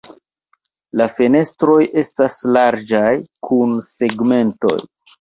[1.01, 3.15] La fenestroj estas larĝaj
[3.51, 4.79] kun segmentoj.